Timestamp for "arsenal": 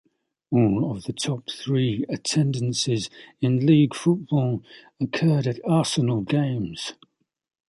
5.63-6.21